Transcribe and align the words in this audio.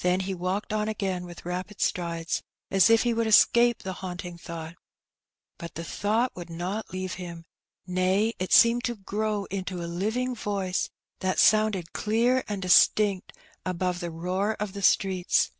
Then 0.00 0.20
he 0.20 0.34
walked 0.34 0.70
on 0.70 0.86
again 0.86 1.24
with 1.24 1.46
rapid 1.46 1.80
strides, 1.80 2.42
as 2.70 2.90
if 2.90 3.04
he 3.04 3.14
would 3.14 3.26
escape 3.26 3.78
the 3.82 3.94
haunting 4.04 4.36
thought. 4.36 4.76
But 5.56 5.76
the 5.76 5.82
thought 5.82 6.36
would 6.36 6.50
not 6.50 6.92
leave 6.92 7.14
him; 7.14 7.46
nay, 7.86 8.34
it 8.38 8.52
seemed 8.52 8.84
to 8.84 8.96
grow 8.96 9.46
into 9.46 9.82
a 9.82 9.88
living 9.88 10.34
voice, 10.34 10.90
that 11.20 11.38
sounded 11.38 11.94
clear 11.94 12.44
and 12.48 12.60
distinct 12.60 13.32
above 13.64 14.00
the 14.00 14.10
roar 14.10 14.56
of 14.60 14.74
the 14.74 14.82
streets. 14.82 15.50